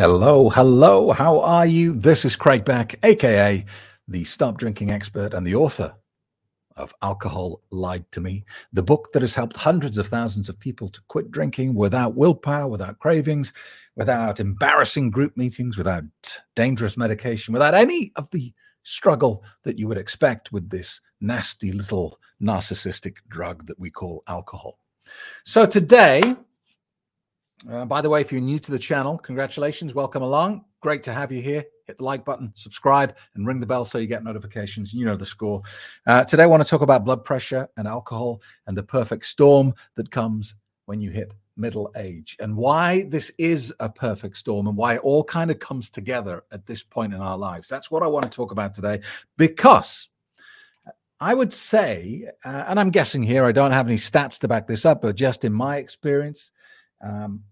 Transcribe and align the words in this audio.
Hello, 0.00 0.48
hello. 0.48 1.12
How 1.12 1.40
are 1.40 1.66
you? 1.66 1.92
This 1.92 2.24
is 2.24 2.34
Craig 2.34 2.64
Beck, 2.64 2.98
aka 3.02 3.62
the 4.08 4.24
stop 4.24 4.56
drinking 4.56 4.90
expert 4.90 5.34
and 5.34 5.46
the 5.46 5.56
author 5.56 5.94
of 6.74 6.94
Alcohol 7.02 7.60
Lied 7.70 8.10
to 8.12 8.22
Me, 8.22 8.46
the 8.72 8.82
book 8.82 9.12
that 9.12 9.20
has 9.20 9.34
helped 9.34 9.58
hundreds 9.58 9.98
of 9.98 10.06
thousands 10.06 10.48
of 10.48 10.58
people 10.58 10.88
to 10.88 11.02
quit 11.08 11.30
drinking 11.30 11.74
without 11.74 12.14
willpower, 12.14 12.66
without 12.66 12.98
cravings, 12.98 13.52
without 13.94 14.40
embarrassing 14.40 15.10
group 15.10 15.36
meetings, 15.36 15.76
without 15.76 16.04
dangerous 16.56 16.96
medication, 16.96 17.52
without 17.52 17.74
any 17.74 18.10
of 18.16 18.26
the 18.30 18.54
struggle 18.84 19.44
that 19.64 19.78
you 19.78 19.86
would 19.86 19.98
expect 19.98 20.50
with 20.50 20.70
this 20.70 21.02
nasty 21.20 21.72
little 21.72 22.18
narcissistic 22.42 23.18
drug 23.28 23.66
that 23.66 23.78
we 23.78 23.90
call 23.90 24.22
alcohol. 24.28 24.78
So 25.44 25.66
today, 25.66 26.22
uh, 27.68 27.84
by 27.84 28.00
the 28.00 28.08
way, 28.08 28.20
if 28.20 28.32
you're 28.32 28.40
new 28.40 28.58
to 28.58 28.70
the 28.70 28.78
channel, 28.78 29.18
congratulations, 29.18 29.94
welcome 29.94 30.22
along. 30.22 30.64
Great 30.80 31.02
to 31.02 31.12
have 31.12 31.30
you 31.30 31.42
here. 31.42 31.64
Hit 31.86 31.98
the 31.98 32.04
like 32.04 32.24
button, 32.24 32.52
subscribe, 32.54 33.16
and 33.34 33.46
ring 33.46 33.60
the 33.60 33.66
bell 33.66 33.84
so 33.84 33.98
you 33.98 34.06
get 34.06 34.24
notifications. 34.24 34.94
You 34.94 35.04
know 35.04 35.16
the 35.16 35.26
score. 35.26 35.62
Uh, 36.06 36.24
today, 36.24 36.44
I 36.44 36.46
want 36.46 36.62
to 36.62 36.68
talk 36.68 36.80
about 36.80 37.04
blood 37.04 37.24
pressure 37.24 37.68
and 37.76 37.86
alcohol 37.86 38.40
and 38.66 38.76
the 38.76 38.82
perfect 38.82 39.26
storm 39.26 39.74
that 39.96 40.10
comes 40.10 40.54
when 40.86 41.00
you 41.00 41.10
hit 41.10 41.34
middle 41.56 41.92
age 41.96 42.36
and 42.40 42.56
why 42.56 43.04
this 43.10 43.30
is 43.36 43.74
a 43.80 43.88
perfect 43.88 44.36
storm 44.36 44.66
and 44.66 44.76
why 44.76 44.94
it 44.94 45.00
all 45.02 45.22
kind 45.22 45.50
of 45.50 45.58
comes 45.58 45.90
together 45.90 46.44
at 46.52 46.64
this 46.64 46.82
point 46.82 47.12
in 47.12 47.20
our 47.20 47.36
lives. 47.36 47.68
That's 47.68 47.90
what 47.90 48.02
I 48.02 48.06
want 48.06 48.24
to 48.24 48.30
talk 48.30 48.50
about 48.50 48.74
today 48.74 49.00
because 49.36 50.08
I 51.20 51.34
would 51.34 51.52
say, 51.52 52.30
uh, 52.44 52.64
and 52.66 52.80
I'm 52.80 52.90
guessing 52.90 53.22
here, 53.22 53.44
I 53.44 53.52
don't 53.52 53.72
have 53.72 53.86
any 53.86 53.98
stats 53.98 54.38
to 54.40 54.48
back 54.48 54.66
this 54.66 54.86
up, 54.86 55.02
but 55.02 55.16
just 55.16 55.44
in 55.44 55.52
my 55.52 55.76
experience, 55.76 56.50
um, 57.02 57.44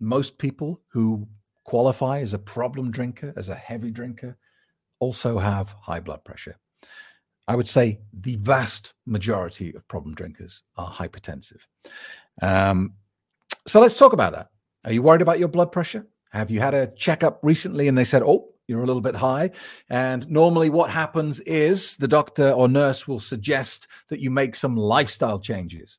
most 0.00 0.38
people 0.38 0.80
who 0.88 1.26
qualify 1.64 2.20
as 2.20 2.34
a 2.34 2.38
problem 2.38 2.90
drinker, 2.90 3.32
as 3.36 3.48
a 3.48 3.54
heavy 3.54 3.90
drinker, 3.90 4.36
also 5.00 5.38
have 5.38 5.74
high 5.80 6.00
blood 6.00 6.24
pressure. 6.24 6.56
I 7.46 7.56
would 7.56 7.68
say 7.68 8.00
the 8.12 8.36
vast 8.36 8.94
majority 9.06 9.74
of 9.74 9.88
problem 9.88 10.14
drinkers 10.14 10.62
are 10.76 10.90
hypertensive. 10.90 11.60
Um, 12.42 12.94
so 13.66 13.80
let's 13.80 13.96
talk 13.96 14.12
about 14.12 14.34
that. 14.34 14.48
Are 14.84 14.92
you 14.92 15.02
worried 15.02 15.22
about 15.22 15.38
your 15.38 15.48
blood 15.48 15.72
pressure? 15.72 16.06
Have 16.30 16.50
you 16.50 16.60
had 16.60 16.74
a 16.74 16.88
checkup 16.88 17.40
recently 17.42 17.88
and 17.88 17.96
they 17.96 18.04
said, 18.04 18.22
oh, 18.22 18.48
you're 18.66 18.82
a 18.82 18.86
little 18.86 19.00
bit 19.00 19.16
high? 19.16 19.50
And 19.88 20.28
normally, 20.28 20.68
what 20.68 20.90
happens 20.90 21.40
is 21.40 21.96
the 21.96 22.08
doctor 22.08 22.50
or 22.50 22.68
nurse 22.68 23.08
will 23.08 23.20
suggest 23.20 23.88
that 24.08 24.20
you 24.20 24.30
make 24.30 24.54
some 24.54 24.76
lifestyle 24.76 25.38
changes. 25.38 25.98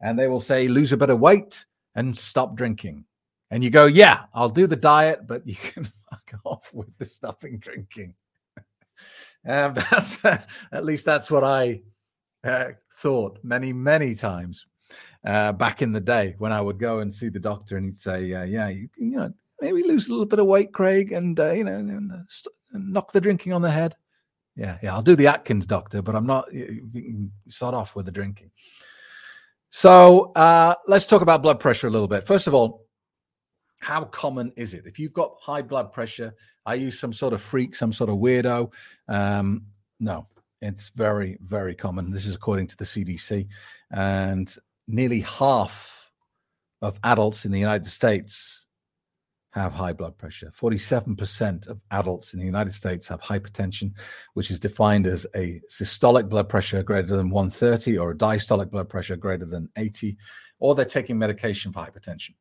And 0.00 0.18
they 0.18 0.26
will 0.26 0.40
say, 0.40 0.66
lose 0.66 0.92
a 0.92 0.96
bit 0.96 1.10
of 1.10 1.20
weight 1.20 1.64
and 1.94 2.16
stop 2.16 2.56
drinking 2.56 3.04
and 3.50 3.64
you 3.64 3.70
go, 3.70 3.86
yeah, 3.86 4.24
I'll 4.32 4.48
do 4.48 4.66
the 4.66 4.76
diet, 4.76 5.26
but 5.26 5.46
you 5.46 5.56
can 5.62 5.84
fuck 5.84 6.34
off 6.44 6.72
with 6.72 6.96
the 6.98 7.04
stuffing 7.04 7.58
drinking. 7.58 8.14
um, 9.46 9.74
that's 9.90 10.24
at 10.24 10.84
least 10.84 11.04
that's 11.04 11.30
what 11.30 11.44
I 11.44 11.82
uh, 12.44 12.70
thought 12.94 13.38
many, 13.42 13.72
many 13.72 14.14
times 14.14 14.66
uh, 15.24 15.52
back 15.52 15.82
in 15.82 15.92
the 15.92 16.00
day 16.00 16.34
when 16.38 16.52
I 16.52 16.60
would 16.60 16.78
go 16.78 17.00
and 17.00 17.12
see 17.12 17.28
the 17.28 17.40
doctor, 17.40 17.76
and 17.76 17.86
he'd 17.86 17.96
say, 17.96 18.32
uh, 18.32 18.44
"Yeah, 18.44 18.68
you, 18.68 18.88
you, 18.96 19.16
know, 19.16 19.32
maybe 19.60 19.82
lose 19.82 20.08
a 20.08 20.10
little 20.10 20.26
bit 20.26 20.38
of 20.38 20.46
weight, 20.46 20.72
Craig, 20.72 21.12
and 21.12 21.38
uh, 21.38 21.50
you 21.50 21.64
know, 21.64 21.74
and, 21.74 22.12
uh, 22.12 22.16
and 22.72 22.92
knock 22.92 23.12
the 23.12 23.20
drinking 23.20 23.52
on 23.52 23.62
the 23.62 23.70
head." 23.70 23.96
Yeah, 24.56 24.78
yeah, 24.82 24.94
I'll 24.94 25.02
do 25.02 25.16
the 25.16 25.26
Atkins 25.26 25.66
doctor, 25.66 26.02
but 26.02 26.16
I'm 26.16 26.26
not. 26.26 26.48
Start 27.48 27.74
off 27.74 27.94
with 27.94 28.06
the 28.06 28.12
drinking. 28.12 28.50
So 29.70 30.32
let's 30.88 31.06
talk 31.06 31.22
about 31.22 31.42
blood 31.42 31.60
pressure 31.60 31.86
a 31.86 31.90
little 31.90 32.08
bit. 32.08 32.26
First 32.26 32.46
of 32.46 32.54
all, 32.54 32.86
how 33.80 34.04
common 34.04 34.52
is 34.56 34.74
it? 34.74 34.86
If 34.86 34.98
you've 34.98 35.12
got 35.12 35.36
high 35.40 35.62
blood 35.62 35.92
pressure, 35.92 36.34
are 36.66 36.76
you 36.76 36.90
some 36.90 37.12
sort 37.12 37.32
of 37.32 37.40
freak, 37.40 37.74
some 37.74 37.92
sort 37.92 38.10
of 38.10 38.16
weirdo? 38.16 38.72
Um, 39.08 39.66
no, 39.98 40.26
it's 40.60 40.90
very, 40.90 41.38
very 41.42 41.74
common. 41.74 42.10
This 42.10 42.26
is 42.26 42.34
according 42.34 42.68
to 42.68 42.76
the 42.76 42.84
CDC. 42.84 43.48
And 43.90 44.54
nearly 44.86 45.20
half 45.20 46.10
of 46.82 46.98
adults 47.04 47.44
in 47.44 47.52
the 47.52 47.58
United 47.58 47.86
States 47.86 48.66
have 49.52 49.72
high 49.72 49.92
blood 49.92 50.16
pressure. 50.16 50.50
47% 50.50 51.66
of 51.66 51.80
adults 51.90 52.34
in 52.34 52.40
the 52.40 52.46
United 52.46 52.72
States 52.72 53.08
have 53.08 53.20
hypertension, 53.20 53.92
which 54.34 54.50
is 54.50 54.60
defined 54.60 55.06
as 55.06 55.26
a 55.34 55.60
systolic 55.68 56.28
blood 56.28 56.48
pressure 56.48 56.82
greater 56.82 57.16
than 57.16 57.30
130 57.30 57.98
or 57.98 58.12
a 58.12 58.16
diastolic 58.16 58.70
blood 58.70 58.88
pressure 58.88 59.16
greater 59.16 59.46
than 59.46 59.68
80, 59.76 60.16
or 60.60 60.74
they're 60.74 60.84
taking 60.84 61.18
medication 61.18 61.72
for 61.72 61.80
hypertension. 61.80 62.34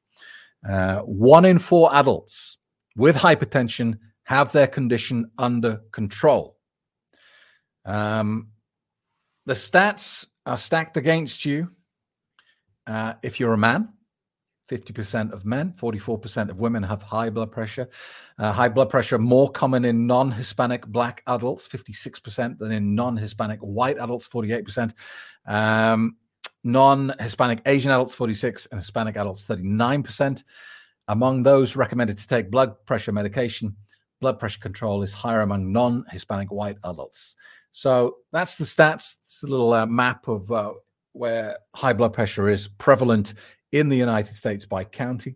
Uh, 0.68 1.00
one 1.00 1.46
in 1.46 1.58
four 1.58 1.94
adults 1.96 2.58
with 2.96 3.16
hypertension 3.16 3.98
have 4.24 4.52
their 4.52 4.68
condition 4.68 5.32
under 5.38 5.82
control. 5.92 6.58
Um, 7.86 8.50
the 9.46 9.54
stats 9.54 10.28
are 10.46 10.58
stacked 10.58 10.98
against 10.98 11.46
you 11.46 11.72
uh, 12.88 13.14
if 13.24 13.40
you're 13.40 13.54
a 13.54 13.58
man. 13.58 13.94
50% 14.70 15.32
of 15.32 15.46
men, 15.46 15.74
44% 15.74 16.50
of 16.50 16.60
women 16.60 16.84
have 16.84 17.02
high 17.02 17.32
blood 17.32 17.52
pressure. 17.52 17.90
Uh, 18.38 18.52
high 18.52 18.70
blood 18.70 18.90
pressure 18.90 19.18
more 19.18 19.50
common 19.50 19.84
in 19.84 20.06
non 20.06 20.32
Hispanic 20.32 20.86
black 20.86 21.24
adults, 21.26 21.68
56%, 21.68 22.60
than 22.60 22.72
in 22.72 22.94
non 22.94 23.18
Hispanic 23.18 23.60
white 23.62 23.98
adults, 23.98 24.28
48%. 24.28 24.94
Um, 25.48 26.18
non 26.64 27.14
Hispanic 27.20 27.62
Asian 27.66 27.92
adults, 27.92 28.14
46, 28.14 28.68
and 28.72 28.80
Hispanic 28.80 29.16
adults, 29.16 29.46
39%. 29.46 30.44
Among 31.08 31.42
those 31.42 31.76
recommended 31.76 32.18
to 32.18 32.28
take 32.28 32.52
blood 32.52 32.74
pressure 32.86 33.12
medication, 33.12 33.76
blood 34.22 34.40
pressure 34.40 34.60
control 34.60 35.02
is 35.02 35.14
higher 35.14 35.42
among 35.42 35.72
non 35.72 36.06
Hispanic 36.12 36.52
white 36.52 36.78
adults. 36.84 37.36
So 37.72 38.18
that's 38.32 38.58
the 38.58 38.66
stats. 38.66 39.16
It's 39.24 39.44
a 39.44 39.48
little 39.48 39.74
uh, 39.74 39.86
map 39.86 40.28
of 40.28 40.52
uh, 40.52 40.74
where 41.14 41.58
high 41.76 41.94
blood 41.94 42.14
pressure 42.14 42.50
is 42.50 42.68
prevalent 42.68 43.34
in 43.72 43.90
the 43.90 43.98
United 43.98 44.34
States 44.34 44.66
by 44.66 44.84
county. 44.84 45.36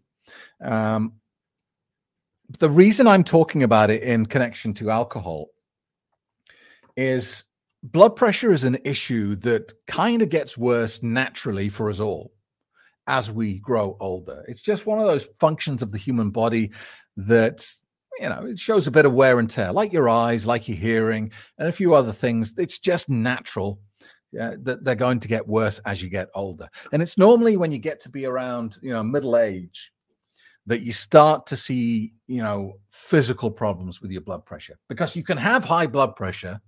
Um, 0.62 1.13
the 2.59 2.69
reason 2.69 3.07
I'm 3.07 3.23
talking 3.23 3.63
about 3.63 3.89
it 3.89 4.03
in 4.03 4.25
connection 4.25 4.73
to 4.75 4.89
alcohol 4.89 5.47
is 6.95 7.45
blood 7.83 8.16
pressure 8.16 8.51
is 8.51 8.63
an 8.63 8.77
issue 8.85 9.35
that 9.38 9.73
kind 9.88 10.21
of 10.21 10.29
gets 10.29 10.57
worse 10.57 11.03
naturally 11.03 11.69
for 11.69 11.89
us 11.89 11.99
all 11.99 12.33
as 13.07 13.29
we 13.29 13.59
grow 13.59 13.97
older. 13.99 14.45
It's 14.47 14.61
just 14.61 14.85
one 14.85 14.99
of 14.99 15.05
those 15.05 15.27
functions 15.38 15.81
of 15.81 15.91
the 15.91 15.97
human 15.97 16.29
body 16.29 16.71
that 17.17 17.66
you 18.19 18.29
know 18.29 18.45
it 18.45 18.59
shows 18.59 18.88
a 18.88 18.91
bit 18.91 19.05
of 19.05 19.13
wear 19.13 19.39
and 19.39 19.49
tear, 19.49 19.73
like 19.73 19.91
your 19.91 20.07
eyes, 20.07 20.45
like 20.45 20.67
your 20.67 20.77
hearing, 20.77 21.31
and 21.57 21.67
a 21.67 21.73
few 21.73 21.94
other 21.94 22.13
things. 22.13 22.53
It's 22.57 22.79
just 22.79 23.09
natural. 23.09 23.79
That 24.31 24.83
they're 24.83 24.95
going 24.95 25.19
to 25.19 25.27
get 25.27 25.47
worse 25.47 25.77
as 25.85 26.01
you 26.01 26.09
get 26.09 26.27
older. 26.33 26.67
And 26.91 27.03
it's 27.03 27.19
normally 27.19 27.55
when 27.55 27.71
you 27.71 27.77
get 27.77 28.00
to 28.00 28.09
be 28.09 28.25
around, 28.25 28.79
you 28.81 28.91
know, 28.91 29.03
middle 29.03 29.38
age 29.38 29.91
that 30.65 30.81
you 30.81 30.91
start 30.91 31.45
to 31.45 31.55
see, 31.55 32.13
you 32.25 32.41
know, 32.41 32.79
physical 32.89 33.51
problems 33.51 34.01
with 34.01 34.09
your 34.09 34.21
blood 34.21 34.44
pressure 34.44 34.79
because 34.89 35.15
you 35.15 35.21
can 35.21 35.38
have 35.38 35.63
high 35.63 35.85
blood 35.85 36.15
pressure 36.15 36.59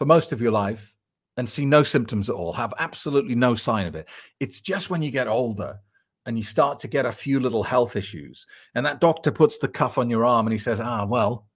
for 0.00 0.06
most 0.06 0.32
of 0.32 0.40
your 0.40 0.50
life 0.50 0.94
and 1.36 1.46
see 1.46 1.66
no 1.66 1.82
symptoms 1.82 2.30
at 2.30 2.34
all, 2.34 2.54
have 2.54 2.72
absolutely 2.78 3.34
no 3.34 3.54
sign 3.54 3.86
of 3.86 3.94
it. 3.94 4.08
It's 4.40 4.58
just 4.58 4.88
when 4.88 5.02
you 5.02 5.10
get 5.10 5.28
older 5.28 5.78
and 6.24 6.38
you 6.38 6.42
start 6.42 6.80
to 6.80 6.88
get 6.88 7.04
a 7.04 7.12
few 7.12 7.38
little 7.38 7.62
health 7.62 7.96
issues, 7.96 8.46
and 8.74 8.86
that 8.86 9.02
doctor 9.02 9.30
puts 9.30 9.58
the 9.58 9.68
cuff 9.68 9.98
on 9.98 10.08
your 10.08 10.24
arm 10.24 10.46
and 10.46 10.52
he 10.52 10.58
says, 10.58 10.80
Ah, 10.80 11.04
well, 11.04 11.48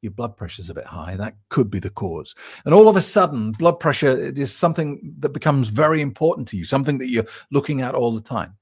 your 0.00 0.12
blood 0.12 0.36
pressure's 0.36 0.70
a 0.70 0.74
bit 0.74 0.86
high. 0.86 1.16
That 1.16 1.34
could 1.48 1.68
be 1.68 1.80
the 1.80 1.90
cause. 1.90 2.36
And 2.64 2.72
all 2.72 2.88
of 2.88 2.94
a 2.94 3.00
sudden, 3.00 3.50
blood 3.50 3.80
pressure 3.80 4.16
is 4.16 4.54
something 4.54 5.16
that 5.18 5.30
becomes 5.30 5.66
very 5.66 6.00
important 6.00 6.46
to 6.48 6.56
you, 6.56 6.64
something 6.64 6.98
that 6.98 7.08
you're 7.08 7.26
looking 7.50 7.80
at 7.80 7.96
all 7.96 8.14
the 8.14 8.20
time. 8.20 8.54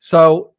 So 0.00 0.52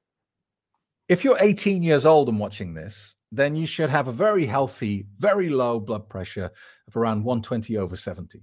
if 1.07 1.23
you're 1.23 1.37
18 1.39 1.83
years 1.83 2.03
old 2.03 2.29
and 2.29 2.39
watching 2.39 2.73
this, 2.73 3.14
then 3.35 3.55
you 3.55 3.65
should 3.65 3.89
have 3.89 4.07
a 4.07 4.11
very 4.13 4.45
healthy, 4.45 5.05
very 5.19 5.49
low 5.49 5.79
blood 5.79 6.07
pressure 6.07 6.49
of 6.87 6.95
around 6.95 7.23
120 7.23 7.77
over 7.77 7.95
70. 7.95 8.41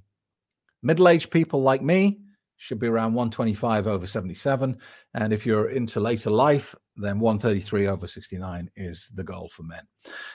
Middle 0.82 1.08
aged 1.08 1.30
people 1.30 1.62
like 1.62 1.82
me 1.82 2.20
should 2.56 2.78
be 2.78 2.86
around 2.86 3.14
125 3.14 3.86
over 3.86 4.06
77. 4.06 4.76
And 5.14 5.32
if 5.32 5.46
you're 5.46 5.70
into 5.70 5.98
later 5.98 6.30
life, 6.30 6.74
then 6.96 7.18
133 7.18 7.88
over 7.88 8.06
69 8.06 8.70
is 8.76 9.10
the 9.14 9.24
goal 9.24 9.48
for 9.48 9.62
men. 9.62 9.82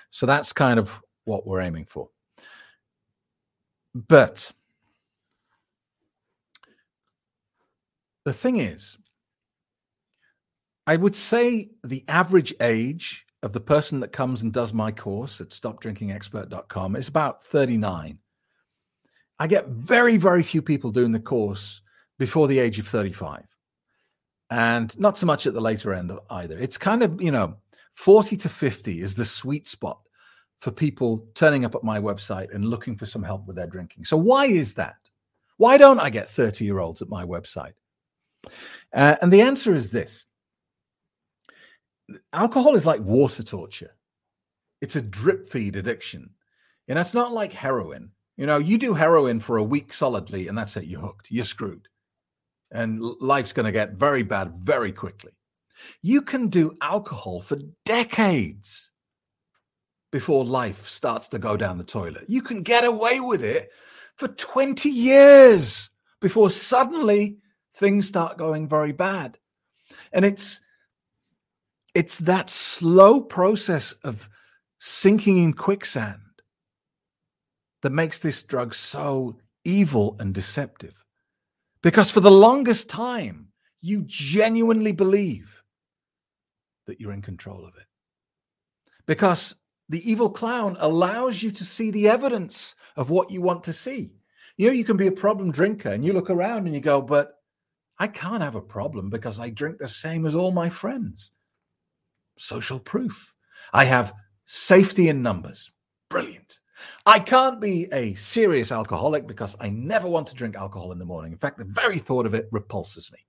So 0.09 0.25
that's 0.25 0.51
kind 0.51 0.79
of 0.79 0.99
what 1.25 1.45
we're 1.45 1.61
aiming 1.61 1.85
for. 1.85 2.09
But 3.93 4.51
the 8.25 8.33
thing 8.33 8.57
is, 8.57 8.97
I 10.85 10.95
would 10.95 11.15
say 11.15 11.69
the 11.83 12.03
average 12.07 12.53
age 12.61 13.26
of 13.43 13.53
the 13.53 13.59
person 13.59 13.99
that 13.99 14.11
comes 14.11 14.41
and 14.41 14.51
does 14.51 14.73
my 14.73 14.91
course 14.91 15.41
at 15.41 15.49
stopdrinkingexpert.com 15.49 16.95
is 16.95 17.07
about 17.07 17.43
39. 17.43 18.17
I 19.39 19.47
get 19.47 19.67
very, 19.67 20.17
very 20.17 20.41
few 20.41 20.61
people 20.61 20.91
doing 20.91 21.11
the 21.11 21.19
course 21.19 21.81
before 22.17 22.47
the 22.47 22.59
age 22.59 22.79
of 22.79 22.87
35. 22.87 23.45
And 24.49 24.97
not 24.99 25.17
so 25.17 25.25
much 25.25 25.45
at 25.45 25.53
the 25.53 25.61
later 25.61 25.93
end 25.93 26.11
either. 26.29 26.57
It's 26.57 26.77
kind 26.77 27.03
of, 27.03 27.21
you 27.21 27.31
know, 27.31 27.57
40 27.91 28.37
to 28.37 28.49
50 28.49 29.01
is 29.01 29.15
the 29.15 29.25
sweet 29.25 29.67
spot 29.67 29.99
for 30.57 30.71
people 30.71 31.27
turning 31.35 31.65
up 31.65 31.75
at 31.75 31.83
my 31.83 31.99
website 31.99 32.53
and 32.53 32.65
looking 32.65 32.95
for 32.95 33.05
some 33.05 33.23
help 33.23 33.45
with 33.45 33.55
their 33.55 33.67
drinking. 33.67 34.05
So, 34.05 34.17
why 34.17 34.45
is 34.45 34.73
that? 34.75 34.95
Why 35.57 35.77
don't 35.77 35.99
I 35.99 36.09
get 36.09 36.29
30 36.29 36.65
year 36.65 36.79
olds 36.79 37.01
at 37.01 37.09
my 37.09 37.25
website? 37.25 37.73
Uh, 38.93 39.15
and 39.21 39.31
the 39.31 39.41
answer 39.41 39.73
is 39.75 39.91
this 39.91 40.25
alcohol 42.33 42.75
is 42.75 42.85
like 42.85 43.01
water 43.01 43.43
torture, 43.43 43.95
it's 44.81 44.95
a 44.95 45.01
drip 45.01 45.47
feed 45.47 45.75
addiction. 45.75 46.29
And 46.87 46.97
that's 46.97 47.13
not 47.13 47.33
like 47.33 47.51
heroin. 47.51 48.11
You 48.37 48.45
know, 48.45 48.59
you 48.59 48.77
do 48.77 48.93
heroin 48.93 49.39
for 49.39 49.57
a 49.57 49.63
week 49.63 49.91
solidly, 49.91 50.47
and 50.47 50.57
that's 50.57 50.77
it, 50.77 50.85
you're 50.85 51.01
hooked, 51.01 51.31
you're 51.31 51.43
screwed. 51.43 51.87
And 52.71 53.01
life's 53.01 53.53
going 53.53 53.65
to 53.65 53.71
get 53.71 53.93
very 53.93 54.23
bad 54.23 54.53
very 54.63 54.91
quickly. 54.91 55.31
You 56.01 56.21
can 56.21 56.47
do 56.47 56.77
alcohol 56.81 57.41
for 57.41 57.57
decades 57.85 58.91
before 60.11 60.45
life 60.45 60.87
starts 60.87 61.27
to 61.29 61.39
go 61.39 61.57
down 61.57 61.77
the 61.77 61.83
toilet. 61.83 62.25
You 62.27 62.41
can 62.41 62.61
get 62.61 62.83
away 62.83 63.19
with 63.19 63.43
it 63.43 63.69
for 64.15 64.27
20 64.27 64.89
years 64.89 65.89
before 66.21 66.49
suddenly 66.49 67.37
things 67.75 68.07
start 68.07 68.37
going 68.37 68.67
very 68.67 68.91
bad. 68.91 69.37
And 70.11 70.25
it's 70.25 70.61
it's 71.97 72.19
that 72.19 72.47
slow 72.47 73.19
process 73.19 73.91
of 74.03 74.29
sinking 74.77 75.39
in 75.39 75.51
quicksand 75.51 76.21
that 77.81 77.91
makes 77.91 78.19
this 78.19 78.43
drug 78.43 78.75
so 78.75 79.35
evil 79.65 80.15
and 80.19 80.31
deceptive. 80.31 81.03
Because 81.81 82.11
for 82.11 82.19
the 82.19 82.29
longest 82.29 82.87
time, 82.87 83.47
you 83.81 84.03
genuinely 84.05 84.91
believe 84.91 85.63
that 86.85 87.01
you're 87.01 87.13
in 87.13 87.23
control 87.23 87.65
of 87.65 87.75
it. 87.75 87.87
Because 89.07 89.55
the 89.89 90.07
evil 90.07 90.29
clown 90.29 90.77
allows 90.79 91.41
you 91.41 91.49
to 91.49 91.65
see 91.65 91.89
the 91.89 92.09
evidence 92.09 92.75
of 92.95 93.09
what 93.09 93.31
you 93.31 93.41
want 93.41 93.63
to 93.63 93.73
see. 93.73 94.11
You 94.57 94.67
know, 94.67 94.73
you 94.73 94.85
can 94.85 94.97
be 94.97 95.07
a 95.07 95.11
problem 95.11 95.51
drinker 95.51 95.89
and 95.89 96.05
you 96.05 96.13
look 96.13 96.29
around 96.29 96.67
and 96.67 96.75
you 96.75 96.79
go, 96.79 97.01
but 97.01 97.39
I 97.97 98.05
can't 98.05 98.43
have 98.43 98.55
a 98.55 98.61
problem 98.61 99.09
because 99.09 99.39
I 99.39 99.49
drink 99.49 99.79
the 99.79 99.87
same 99.87 100.27
as 100.27 100.35
all 100.35 100.51
my 100.51 100.69
friends. 100.69 101.31
Social 102.37 102.79
proof. 102.79 103.33
I 103.73 103.83
have 103.85 104.13
safety 104.45 105.09
in 105.09 105.21
numbers. 105.21 105.71
Brilliant. 106.09 106.59
I 107.05 107.19
can't 107.19 107.59
be 107.59 107.87
a 107.91 108.13
serious 108.15 108.71
alcoholic 108.71 109.27
because 109.27 109.55
I 109.59 109.69
never 109.69 110.07
want 110.07 110.27
to 110.27 110.35
drink 110.35 110.55
alcohol 110.55 110.91
in 110.91 110.99
the 110.99 111.05
morning. 111.05 111.31
In 111.31 111.37
fact, 111.37 111.57
the 111.57 111.65
very 111.65 111.97
thought 111.97 112.25
of 112.25 112.33
it 112.33 112.47
repulses 112.51 113.11
me. 113.11 113.19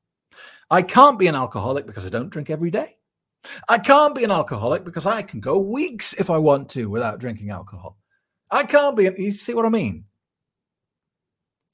I 0.71 0.83
can't 0.83 1.19
be 1.19 1.27
an 1.27 1.35
alcoholic 1.35 1.87
because 1.87 2.05
I 2.05 2.11
don't 2.11 2.31
drink 2.31 2.51
every 2.51 2.71
day. 2.71 2.97
I 3.69 3.79
can't 3.79 4.15
be 4.15 4.25
an 4.25 4.31
alcoholic 4.31 4.85
because 4.85 5.07
I 5.07 5.23
can 5.23 5.41
go 5.41 5.59
weeks 5.59 6.13
if 6.15 6.29
I 6.29 6.39
want 6.39 6.69
to 6.71 6.91
without 6.91 7.21
drinking 7.21 7.51
alcohol. 7.51 7.97
I 8.51 8.65
can't 8.65 8.97
be. 8.97 9.11
You 9.17 9.31
see 9.31 9.55
what 9.55 9.65
I 9.65 9.71
mean? 9.71 10.05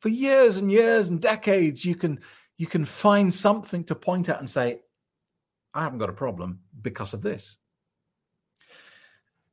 For 0.01 0.09
years 0.09 0.59
and 0.59 0.71
years 0.71 1.09
and 1.09 1.21
decades, 1.21 1.85
you 1.85 1.95
can 1.95 2.21
you 2.59 2.67
can 2.67 2.85
find 2.85 3.33
something 3.33 3.85
to 3.85 3.95
point 3.95 4.29
at 4.29 4.39
and 4.39 4.49
say, 4.49 4.81
"I 5.75 5.83
haven't 5.83 5.99
got 5.99 6.11
a 6.11 6.15
problem 6.15 6.61
because 6.83 7.15
of 7.15 7.23
this." 7.23 7.57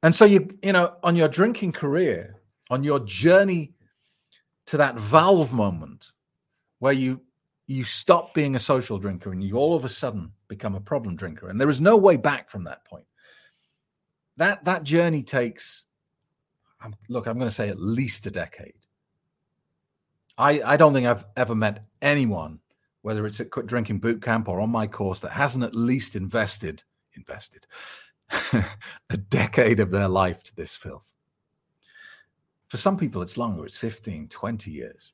And 0.04 0.16
so 0.16 0.26
you, 0.26 0.50
you 0.64 0.74
know, 0.74 0.96
on 1.04 1.16
your 1.16 1.28
drinking 1.28 1.74
career, 1.74 2.42
on 2.70 2.84
your 2.84 3.00
journey 3.02 3.74
to 4.68 4.78
that 4.78 4.96
valve 4.98 5.54
moment 5.54 6.12
where 6.80 6.94
you 6.94 7.22
you 7.68 7.84
stop 7.84 8.34
being 8.34 8.56
a 8.56 8.60
social 8.60 8.98
drinker 8.98 9.32
and 9.32 9.44
you 9.44 9.56
all 9.56 9.76
of 9.76 9.86
a 9.86 9.90
sudden 9.90 10.32
become 10.48 10.76
a 10.76 10.82
problem 10.82 11.16
drinker 11.16 11.50
and 11.50 11.60
there 11.60 11.70
is 11.70 11.82
no 11.82 11.98
way 11.98 12.18
back 12.18 12.50
from 12.50 12.64
that 12.64 12.84
point 12.86 13.06
that 14.38 14.64
that 14.66 14.84
journey 14.84 15.24
takes 15.24 15.86
um, 16.84 16.96
look 17.10 17.28
i'm 17.28 17.38
going 17.38 17.50
to 17.50 17.54
say 17.54 17.70
at 17.70 17.80
least 17.80 18.26
a 18.26 18.32
decade 18.32 18.74
i 20.38 20.62
i 20.62 20.78
don't 20.78 20.94
think 20.94 21.08
i've 21.08 21.26
ever 21.38 21.56
met 21.56 21.86
anyone 22.02 22.60
whether 23.02 23.26
it's 23.26 23.40
at 23.40 23.52
quit 23.52 23.68
drinking 23.68 24.00
boot 24.00 24.22
camp 24.22 24.48
or 24.48 24.62
on 24.62 24.70
my 24.70 24.88
course 24.88 25.20
that 25.22 25.32
hasn't 25.32 25.64
at 25.64 25.76
least 25.76 26.16
invested 26.16 26.84
invested 27.16 27.68
a 29.10 29.18
decade 29.18 29.80
of 29.80 29.92
their 29.92 30.08
life 30.08 30.44
to 30.44 30.56
this 30.56 30.76
filth. 30.76 31.14
For 32.68 32.78
some 32.78 32.98
people, 32.98 33.22
it's 33.22 33.38
longer, 33.38 33.66
it's 33.66 33.78
15, 33.78 34.30
20 34.30 34.72
years. 34.72 35.12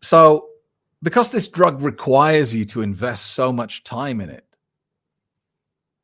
So, 0.00 0.46
because 1.02 1.30
this 1.30 1.48
drug 1.48 1.82
requires 1.82 2.54
you 2.54 2.64
to 2.66 2.80
invest 2.80 3.32
so 3.32 3.52
much 3.52 3.84
time 3.84 4.20
in 4.20 4.30
it, 4.30 4.46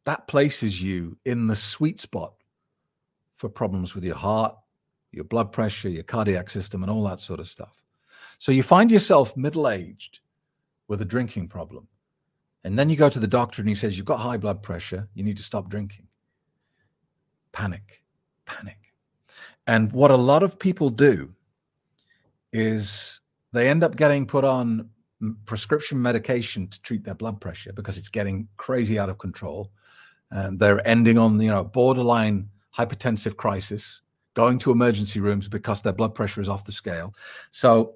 that 0.05 0.29
places 0.29 0.83
you 0.83 1.17
in 1.25 1.47
the 1.47 1.57
sweet 1.57 2.01
spot 2.01 2.35
for 3.37 3.49
problems 3.49 3.95
with 3.95 4.05
your 4.05 4.17
heart, 4.17 4.55
your 5.13 5.25
blood 5.25 5.53
pressure, 5.53 5.89
your 5.89 6.03
cardiac 6.03 6.51
system, 6.51 6.83
and 6.83 6.91
all 6.91 7.05
that 7.05 7.21
sort 7.21 7.41
of 7.41 7.49
stuff. 7.49 7.83
So, 8.39 8.53
you 8.53 8.63
find 8.63 8.91
yourself 8.91 9.37
middle 9.37 9.69
aged 9.69 10.21
with 10.89 11.03
a 11.03 11.05
drinking 11.05 11.49
problem 11.49 11.89
and 12.67 12.77
then 12.77 12.91
you 12.91 12.97
go 12.97 13.09
to 13.09 13.21
the 13.21 13.29
doctor 13.29 13.63
and 13.63 13.69
he 13.69 13.77
says, 13.77 13.97
You've 13.97 14.07
got 14.07 14.19
high 14.19 14.39
blood 14.39 14.61
pressure. 14.61 15.09
You 15.15 15.23
need 15.23 15.37
to 15.37 15.43
stop 15.45 15.69
drinking. 15.69 16.09
Panic, 17.53 18.03
panic. 18.45 18.79
And 19.69 19.93
what 19.93 20.11
a 20.11 20.17
lot 20.17 20.43
of 20.43 20.59
people 20.59 20.91
do 20.91 21.33
is 22.53 23.21
they 23.53 23.69
end 23.69 23.85
up 23.85 23.95
getting 23.95 24.27
put 24.27 24.45
on 24.45 24.91
prescription 25.45 26.03
medication 26.03 26.67
to 26.67 26.83
treat 26.83 27.05
their 27.05 27.15
blood 27.15 27.41
pressure 27.41 27.73
because 27.73 27.97
it's 27.97 28.09
getting 28.09 28.49
crazy 28.57 28.99
out 28.99 29.11
of 29.11 29.19
control. 29.19 29.71
And 30.33 30.59
they're 30.59 30.85
ending 30.85 31.19
on, 31.19 31.41
you 31.41 31.53
know, 31.53 31.63
borderline 31.63 32.49
hypertensive 32.77 33.37
crisis, 33.37 34.03
going 34.35 34.59
to 34.59 34.73
emergency 34.73 35.21
rooms 35.21 35.47
because 35.47 35.83
their 35.83 35.93
blood 35.93 36.17
pressure 36.17 36.41
is 36.41 36.49
off 36.49 36.65
the 36.65 36.73
scale. 36.73 37.15
So 37.53 37.95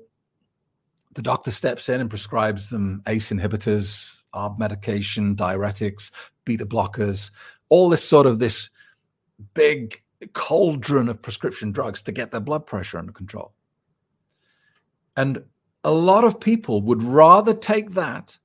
the 1.15 1.23
doctor 1.23 1.51
steps 1.51 1.89
in 1.89 2.01
and 2.01 2.11
prescribes 2.11 2.71
them 2.71 3.03
ACE 3.07 3.31
inhibitors, 3.31 4.17
ARB 4.35 4.59
medication, 4.59 5.35
diuretics, 5.35 6.11
beta 6.45 6.67
blockers, 6.67 7.31
all 7.69 7.89
this 7.89 8.05
sort 8.05 8.27
of 8.27 8.39
this 8.39 8.71
big 9.55 10.03
cauldron 10.35 11.09
of 11.09 11.21
prescription 11.21 11.73
drugs 11.73 12.03
to 12.03 12.13
get 12.13 12.31
their 12.31 12.41
blood 12.41 12.67
pressure 12.67 12.99
under 12.99 13.13
control. 13.13 13.53
And 15.17 15.43
a 15.83 15.91
lot 15.91 16.25
of 16.25 16.39
people 16.39 16.83
would 16.83 17.03
rather 17.03 17.55
take 17.55 17.93
that 17.93 18.39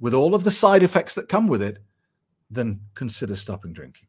with 0.00 0.14
all 0.14 0.34
of 0.34 0.44
the 0.44 0.50
side 0.50 0.82
effects 0.82 1.14
that 1.14 1.28
come 1.28 1.46
with 1.46 1.62
it 1.62 1.78
than 2.50 2.80
consider 2.94 3.36
stopping 3.36 3.72
drinking. 3.72 4.08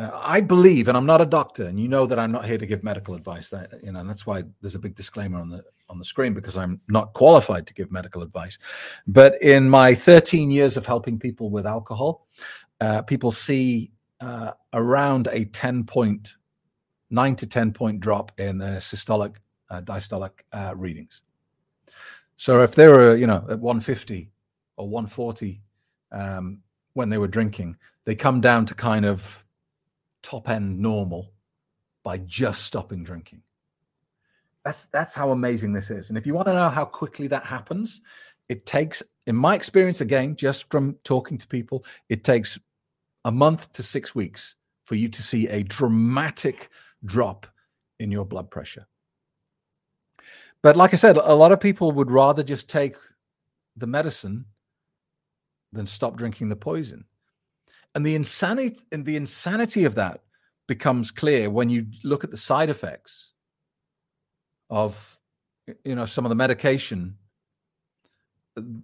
I 0.00 0.40
believe, 0.40 0.88
and 0.88 0.96
I'm 0.96 1.06
not 1.06 1.20
a 1.20 1.26
doctor, 1.26 1.66
and 1.66 1.78
you 1.78 1.88
know 1.88 2.06
that 2.06 2.18
I'm 2.18 2.32
not 2.32 2.46
here 2.46 2.56
to 2.56 2.66
give 2.66 2.82
medical 2.82 3.14
advice. 3.14 3.50
That 3.50 3.70
you 3.82 3.92
know, 3.92 4.00
and 4.00 4.08
that's 4.08 4.26
why 4.26 4.44
there's 4.60 4.74
a 4.74 4.78
big 4.78 4.94
disclaimer 4.94 5.38
on 5.38 5.50
the 5.50 5.62
on 5.90 5.98
the 5.98 6.04
screen 6.04 6.32
because 6.32 6.56
I'm 6.56 6.80
not 6.88 7.12
qualified 7.12 7.66
to 7.66 7.74
give 7.74 7.90
medical 7.90 8.22
advice. 8.22 8.58
But 9.06 9.40
in 9.42 9.68
my 9.68 9.94
13 9.94 10.50
years 10.50 10.76
of 10.76 10.86
helping 10.86 11.18
people 11.18 11.50
with 11.50 11.66
alcohol, 11.66 12.26
uh, 12.80 13.02
people 13.02 13.32
see 13.32 13.90
uh, 14.20 14.52
around 14.72 15.28
a 15.32 15.44
10 15.46 15.84
point, 15.84 16.36
nine 17.10 17.36
to 17.36 17.46
10 17.46 17.72
point 17.72 18.00
drop 18.00 18.32
in 18.38 18.58
their 18.58 18.78
systolic, 18.78 19.36
uh, 19.68 19.82
diastolic 19.82 20.30
uh, 20.52 20.74
readings. 20.76 21.22
So 22.36 22.62
if 22.62 22.74
they 22.74 22.88
were, 22.88 23.16
you 23.16 23.26
know, 23.26 23.44
at 23.50 23.58
150 23.58 24.30
or 24.76 24.88
140 24.88 25.60
um, 26.12 26.60
when 26.94 27.10
they 27.10 27.18
were 27.18 27.28
drinking, 27.28 27.76
they 28.04 28.14
come 28.14 28.40
down 28.40 28.64
to 28.66 28.74
kind 28.74 29.04
of 29.04 29.44
top 30.22 30.48
end 30.48 30.78
normal 30.78 31.32
by 32.02 32.18
just 32.18 32.64
stopping 32.64 33.04
drinking. 33.04 33.42
That's 34.64 34.86
that's 34.86 35.14
how 35.14 35.30
amazing 35.30 35.72
this 35.72 35.90
is. 35.90 36.10
And 36.10 36.18
if 36.18 36.26
you 36.26 36.34
want 36.34 36.48
to 36.48 36.54
know 36.54 36.68
how 36.68 36.84
quickly 36.84 37.26
that 37.28 37.44
happens, 37.44 38.00
it 38.48 38.66
takes, 38.66 39.02
in 39.26 39.36
my 39.36 39.54
experience, 39.54 40.00
again, 40.00 40.36
just 40.36 40.70
from 40.70 40.96
talking 41.04 41.38
to 41.38 41.46
people, 41.46 41.84
it 42.08 42.24
takes 42.24 42.58
a 43.24 43.30
month 43.30 43.72
to 43.74 43.82
six 43.82 44.14
weeks 44.14 44.56
for 44.86 44.96
you 44.96 45.08
to 45.08 45.22
see 45.22 45.46
a 45.48 45.62
dramatic 45.62 46.68
drop 47.04 47.46
in 48.00 48.10
your 48.10 48.24
blood 48.24 48.50
pressure. 48.50 48.86
But 50.62 50.76
like 50.76 50.92
I 50.92 50.96
said, 50.96 51.16
a 51.16 51.34
lot 51.34 51.52
of 51.52 51.60
people 51.60 51.92
would 51.92 52.10
rather 52.10 52.42
just 52.42 52.68
take 52.68 52.96
the 53.76 53.86
medicine 53.86 54.44
than 55.72 55.86
stop 55.86 56.16
drinking 56.16 56.48
the 56.48 56.56
poison. 56.56 57.04
And 57.94 58.06
the 58.06 58.14
insanity 58.14 58.80
and 58.92 59.04
the 59.04 59.16
insanity 59.16 59.84
of 59.84 59.94
that 59.96 60.22
becomes 60.68 61.10
clear 61.10 61.50
when 61.50 61.68
you 61.68 61.86
look 62.04 62.22
at 62.22 62.30
the 62.30 62.36
side 62.36 62.70
effects 62.70 63.32
of 64.70 65.18
you 65.84 65.94
know 65.94 66.06
some 66.06 66.24
of 66.24 66.28
the 66.28 66.36
medication 66.36 67.16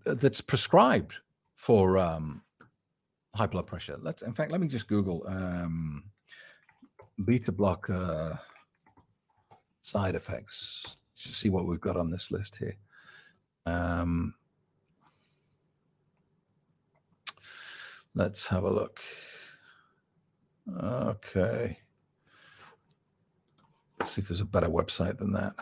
that's 0.04 0.40
prescribed 0.40 1.14
for 1.54 1.98
um, 1.98 2.42
high 3.34 3.46
blood 3.46 3.66
pressure. 3.66 3.96
Let's 4.00 4.22
in 4.22 4.34
fact 4.34 4.50
let 4.50 4.60
me 4.60 4.66
just 4.66 4.88
Google 4.88 5.24
um, 5.28 6.04
beta 7.24 7.52
blocker 7.52 8.38
side 9.82 10.16
effects. 10.16 10.96
Just 11.16 11.40
see 11.40 11.48
what 11.48 11.66
we've 11.66 11.80
got 11.80 11.96
on 11.96 12.10
this 12.10 12.30
list 12.30 12.56
here. 12.56 12.76
Um, 13.64 14.34
Let's 18.16 18.46
have 18.46 18.64
a 18.64 18.70
look. 18.70 19.00
Okay. 20.82 21.78
Let's 24.00 24.12
see 24.12 24.22
if 24.22 24.28
there's 24.28 24.40
a 24.40 24.46
better 24.46 24.70
website 24.70 25.18
than 25.18 25.32
that. 25.32 25.54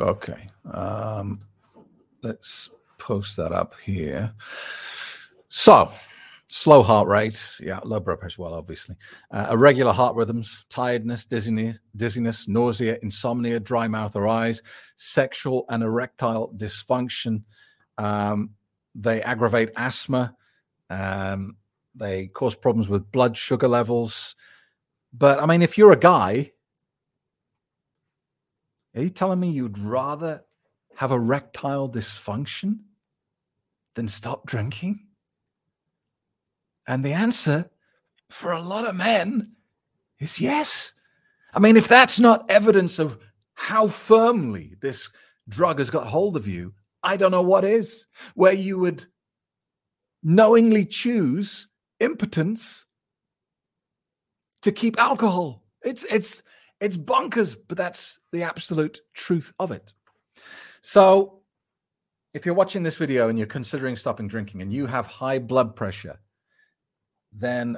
Okay. 0.00 0.48
Um, 0.74 1.38
let's 2.22 2.70
post 2.98 3.36
that 3.36 3.52
up 3.52 3.74
here. 3.84 4.32
So, 5.48 5.92
slow 6.50 6.82
heart 6.82 7.08
rate, 7.08 7.56
yeah, 7.60 7.80
low 7.84 8.00
blood 8.00 8.20
pressure, 8.20 8.42
well, 8.42 8.54
obviously, 8.54 8.96
uh, 9.30 9.48
irregular 9.50 9.92
heart 9.92 10.16
rhythms, 10.16 10.64
tiredness, 10.68 11.24
dizziness, 11.24 11.78
dizziness, 11.96 12.48
nausea, 12.48 12.98
insomnia, 13.02 13.60
dry 13.60 13.86
mouth 13.86 14.16
or 14.16 14.26
eyes, 14.26 14.62
sexual 14.96 15.64
and 15.68 15.82
erectile 15.82 16.52
dysfunction. 16.56 17.42
Um, 17.98 18.50
they 18.94 19.22
aggravate 19.22 19.70
asthma. 19.76 20.34
Um, 20.90 21.56
they 21.94 22.28
cause 22.28 22.54
problems 22.54 22.88
with 22.88 23.10
blood 23.12 23.36
sugar 23.36 23.68
levels. 23.68 24.34
But 25.12 25.42
I 25.42 25.46
mean, 25.46 25.62
if 25.62 25.76
you're 25.76 25.92
a 25.92 25.96
guy 25.96 26.52
are 28.98 29.02
you 29.02 29.10
telling 29.10 29.38
me 29.38 29.50
you'd 29.50 29.78
rather 29.78 30.42
have 30.96 31.12
erectile 31.12 31.88
dysfunction 31.88 32.80
than 33.94 34.08
stop 34.08 34.46
drinking? 34.46 35.07
And 36.88 37.04
the 37.04 37.12
answer 37.12 37.70
for 38.30 38.52
a 38.52 38.60
lot 38.60 38.86
of 38.86 38.96
men 38.96 39.52
is 40.18 40.40
yes. 40.40 40.94
I 41.52 41.60
mean, 41.60 41.76
if 41.76 41.86
that's 41.86 42.18
not 42.18 42.50
evidence 42.50 42.98
of 42.98 43.18
how 43.54 43.88
firmly 43.88 44.74
this 44.80 45.10
drug 45.48 45.78
has 45.80 45.90
got 45.90 46.06
hold 46.06 46.34
of 46.34 46.48
you, 46.48 46.72
I 47.02 47.18
don't 47.18 47.30
know 47.30 47.42
what 47.42 47.64
is, 47.64 48.06
where 48.34 48.54
you 48.54 48.78
would 48.78 49.04
knowingly 50.22 50.86
choose 50.86 51.68
impotence 52.00 52.86
to 54.62 54.72
keep 54.72 54.98
alcohol. 54.98 55.62
It's 55.84 56.04
it's 56.10 56.42
it's 56.80 56.96
bonkers, 56.96 57.56
but 57.68 57.76
that's 57.76 58.18
the 58.32 58.42
absolute 58.44 59.00
truth 59.12 59.52
of 59.58 59.72
it. 59.72 59.92
So, 60.80 61.40
if 62.32 62.46
you're 62.46 62.54
watching 62.54 62.82
this 62.82 62.96
video 62.96 63.28
and 63.28 63.38
you're 63.38 63.46
considering 63.46 63.94
stopping 63.94 64.26
drinking 64.26 64.62
and 64.62 64.72
you 64.72 64.86
have 64.86 65.06
high 65.06 65.38
blood 65.38 65.76
pressure, 65.76 66.18
then 67.32 67.76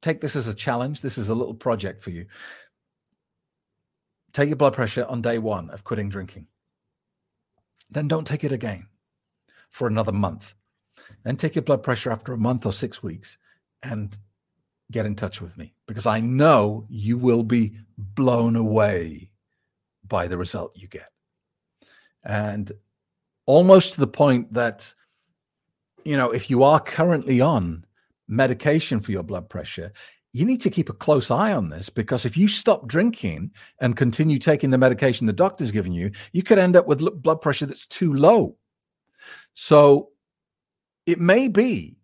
take 0.00 0.20
this 0.20 0.36
as 0.36 0.48
a 0.48 0.54
challenge. 0.54 1.00
This 1.00 1.18
is 1.18 1.28
a 1.28 1.34
little 1.34 1.54
project 1.54 2.02
for 2.02 2.10
you. 2.10 2.26
Take 4.32 4.48
your 4.48 4.56
blood 4.56 4.74
pressure 4.74 5.04
on 5.06 5.22
day 5.22 5.38
one 5.38 5.70
of 5.70 5.84
quitting 5.84 6.08
drinking. 6.08 6.46
Then 7.90 8.08
don't 8.08 8.26
take 8.26 8.44
it 8.44 8.52
again 8.52 8.86
for 9.68 9.86
another 9.86 10.12
month. 10.12 10.54
Then 11.24 11.36
take 11.36 11.54
your 11.54 11.62
blood 11.62 11.82
pressure 11.82 12.10
after 12.10 12.32
a 12.32 12.38
month 12.38 12.66
or 12.66 12.72
six 12.72 13.02
weeks 13.02 13.38
and 13.82 14.16
get 14.90 15.06
in 15.06 15.16
touch 15.16 15.40
with 15.40 15.56
me 15.56 15.74
because 15.86 16.06
I 16.06 16.20
know 16.20 16.86
you 16.88 17.18
will 17.18 17.42
be 17.42 17.76
blown 17.96 18.56
away 18.56 19.30
by 20.06 20.28
the 20.28 20.36
result 20.36 20.72
you 20.74 20.88
get. 20.88 21.10
And 22.24 22.72
almost 23.46 23.94
to 23.94 24.00
the 24.00 24.06
point 24.06 24.52
that, 24.54 24.92
you 26.04 26.16
know, 26.16 26.30
if 26.30 26.50
you 26.50 26.62
are 26.62 26.80
currently 26.80 27.40
on 27.40 27.84
medication 28.32 29.00
for 29.00 29.12
your 29.12 29.22
blood 29.22 29.48
pressure, 29.48 29.92
you 30.32 30.46
need 30.46 30.60
to 30.62 30.70
keep 30.70 30.88
a 30.88 30.94
close 30.94 31.30
eye 31.30 31.52
on 31.52 31.68
this 31.68 31.90
because 31.90 32.24
if 32.24 32.36
you 32.36 32.48
stop 32.48 32.88
drinking 32.88 33.50
and 33.80 33.96
continue 33.96 34.38
taking 34.38 34.70
the 34.70 34.78
medication 34.78 35.26
the 35.26 35.32
doctor's 35.32 35.70
given 35.70 35.92
you, 35.92 36.10
you 36.32 36.42
could 36.42 36.58
end 36.58 36.74
up 36.74 36.86
with 36.86 37.22
blood 37.22 37.42
pressure 37.42 37.66
that's 37.66 37.86
too 37.86 38.14
low. 38.14 38.56
So 39.52 40.08
it 41.04 41.20
may 41.20 41.48
be 41.48 41.98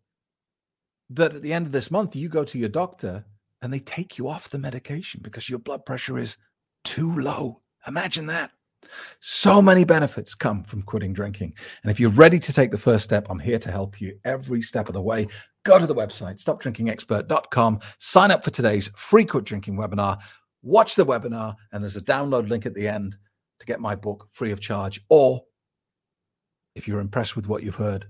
that 1.11 1.35
at 1.35 1.43
the 1.43 1.55
end 1.55 1.67
of 1.67 1.73
this 1.73 1.91
month, 1.91 2.15
you 2.15 2.29
go 2.29 2.45
to 2.45 2.59
your 2.59 2.69
doctor 2.69 3.25
and 3.63 3.73
they 3.73 3.81
take 3.81 4.19
you 4.19 4.29
off 4.29 4.51
the 4.51 4.59
medication 4.59 5.21
because 5.23 5.49
your 5.49 5.59
blood 5.59 5.87
pressure 5.87 6.19
is 6.19 6.37
too 6.85 7.15
low. 7.15 7.63
Imagine 7.87 8.27
that. 8.27 8.51
So 9.21 9.61
many 9.63 9.85
benefits 9.85 10.35
come 10.35 10.63
from 10.63 10.83
quitting 10.83 11.13
drinking. 11.13 11.55
And 11.83 11.91
if 11.91 11.99
you're 11.99 12.11
ready 12.11 12.39
to 12.39 12.53
take 12.53 12.71
the 12.71 12.79
first 12.79 13.05
step, 13.05 13.27
I'm 13.31 13.39
here 13.39 13.59
to 13.59 13.71
help 13.71 14.01
you 14.01 14.19
every 14.25 14.63
step 14.63 14.89
of 14.89 14.95
the 14.95 15.03
way. 15.03 15.29
Go 15.65 15.79
to 15.79 15.87
the 15.87 15.95
website, 15.95 16.43
stopdrinkingexpert.com, 16.43 17.81
sign 17.99 18.31
up 18.31 18.45
for 18.45 18.51
today's 18.51 18.89
free 18.97 19.25
quit 19.25 19.45
drinking 19.45 19.77
webinar, 19.77 20.19
watch 20.63 20.95
the 20.95 21.05
webinar, 21.05 21.55
and 21.73 21.83
there's 21.83 21.97
a 21.97 22.03
download 22.03 22.49
link 22.49 22.67
at 22.67 22.75
the 22.75 22.89
end 22.89 23.17
to 23.61 23.67
get 23.67 23.81
my 23.81 23.95
book 23.95 24.29
free 24.33 24.53
of 24.53 24.61
charge. 24.61 25.01
Or 25.09 25.43
if 26.75 26.87
you're 26.87 27.01
impressed 27.01 27.37
with 27.37 27.49
what 27.49 27.63
you've 27.63 27.75
heard, 27.75 28.07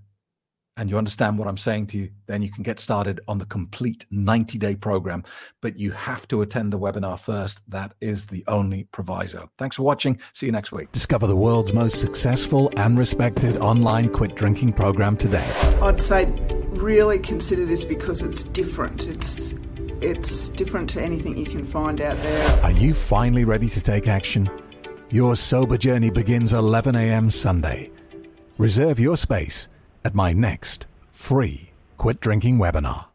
and 0.79 0.89
you 0.89 0.97
understand 0.97 1.37
what 1.37 1.49
I'm 1.49 1.57
saying 1.57 1.89
to 1.89 1.99
you, 1.99 2.11
then 2.27 2.41
you 2.41 2.51
can 2.51 2.63
get 2.63 2.79
started 2.79 3.21
on 3.27 3.39
the 3.39 3.45
complete 3.47 4.07
90 4.13 4.59
day 4.59 4.77
program. 4.77 5.25
But 5.61 5.79
you 5.79 5.91
have 5.91 6.27
to 6.29 6.41
attend 6.43 6.73
the 6.73 6.79
webinar 6.79 7.19
first. 7.19 7.61
That 7.69 7.93
is 8.01 8.27
the 8.27 8.45
only 8.47 8.85
proviso. 8.85 9.51
Thanks 9.59 9.77
for 9.77 9.83
watching. 9.83 10.21
See 10.33 10.47
you 10.47 10.53
next 10.53 10.71
week. 10.71 10.93
Discover 10.93 11.27
the 11.27 11.37
world's 11.37 11.73
most 11.73 12.01
successful 12.01 12.71
and 12.77 12.97
respected 12.97 13.57
online 13.57 14.09
quit 14.11 14.37
drinking 14.37 14.73
program 14.75 15.17
today. 15.17 15.47
I'd 15.83 16.01
say 16.01 16.27
really 16.69 17.19
consider 17.19 17.67
this 17.67 17.83
because 17.83 18.23
it's 18.23 18.45
different. 18.45 19.09
It's 19.09 19.57
it's 20.01 20.49
different 20.49 20.89
to 20.91 21.03
anything 21.03 21.37
you 21.37 21.47
can 21.47 21.65
find 21.65 22.01
out 22.01 22.17
there. 22.19 22.63
Are 22.63 22.71
you 22.71 22.95
finally 22.95 23.45
ready 23.45 23.69
to 23.69 23.81
take 23.81 24.07
action? 24.07 24.49
Your 25.11 25.35
sober 25.35 25.77
journey 25.77 26.11
begins 26.11 26.53
11 26.53 26.95
a.m. 26.95 27.31
Sunday. 27.31 27.91
Reserve 28.59 29.01
your 29.01 29.17
space 29.17 29.69
at 30.05 30.15
my 30.15 30.33
next 30.33 30.87
free 31.11 31.73
quit 31.99 32.21
drinking 32.21 32.59
webinar. 32.59 33.08